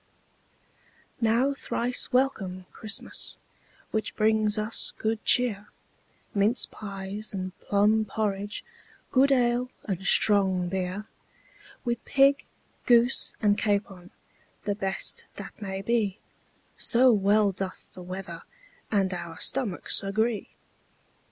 Now 1.21 1.53
thrice 1.53 2.11
welcome, 2.11 2.65
Christmas, 2.71 3.37
Which 3.91 4.15
brings 4.15 4.57
us 4.57 4.93
good 4.97 5.23
cheer, 5.23 5.67
Minced 6.33 6.71
pies 6.71 7.33
and 7.35 7.51
plum 7.59 8.05
porridge, 8.05 8.65
Good 9.11 9.31
ale 9.31 9.69
and 9.83 10.03
strong 10.03 10.69
beer; 10.69 11.05
With 11.85 12.03
pig, 12.03 12.47
goose, 12.87 13.35
and 13.43 13.59
capon, 13.59 14.09
The 14.65 14.73
best 14.73 15.27
that 15.35 15.61
may 15.61 15.83
be, 15.83 16.17
So 16.77 17.13
well 17.13 17.51
doth 17.51 17.85
the 17.93 18.01
weather 18.01 18.41
And 18.91 19.13
our 19.13 19.39
stomachs 19.39 20.01
agree. 20.01 20.49